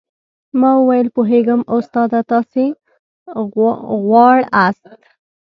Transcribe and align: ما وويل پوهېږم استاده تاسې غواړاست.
ما 0.59 0.71
وويل 0.77 1.07
پوهېږم 1.15 1.61
استاده 1.75 2.19
تاسې 2.31 2.65
غواړاست. 4.05 4.85